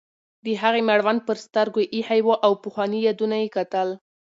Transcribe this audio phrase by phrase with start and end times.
[0.45, 3.89] د هغې مړوند پر سترګو ایښی و او پخواني یادونه یې کتل.